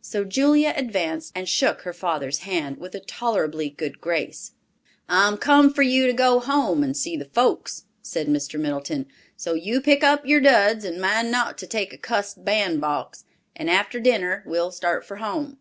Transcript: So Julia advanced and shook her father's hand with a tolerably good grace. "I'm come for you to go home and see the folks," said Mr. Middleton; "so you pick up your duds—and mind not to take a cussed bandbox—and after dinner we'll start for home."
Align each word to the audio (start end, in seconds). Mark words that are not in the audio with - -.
So 0.00 0.24
Julia 0.24 0.72
advanced 0.74 1.30
and 1.34 1.46
shook 1.46 1.82
her 1.82 1.92
father's 1.92 2.38
hand 2.38 2.78
with 2.78 2.94
a 2.94 3.00
tolerably 3.00 3.68
good 3.68 4.00
grace. 4.00 4.52
"I'm 5.10 5.36
come 5.36 5.74
for 5.74 5.82
you 5.82 6.06
to 6.06 6.14
go 6.14 6.40
home 6.40 6.82
and 6.82 6.96
see 6.96 7.18
the 7.18 7.26
folks," 7.26 7.84
said 8.00 8.28
Mr. 8.28 8.58
Middleton; 8.58 9.04
"so 9.36 9.52
you 9.52 9.82
pick 9.82 10.02
up 10.02 10.24
your 10.24 10.40
duds—and 10.40 10.98
mind 11.02 11.30
not 11.30 11.58
to 11.58 11.66
take 11.66 11.92
a 11.92 11.98
cussed 11.98 12.46
bandbox—and 12.46 13.68
after 13.68 14.00
dinner 14.00 14.42
we'll 14.46 14.70
start 14.72 15.04
for 15.04 15.16
home." 15.16 15.58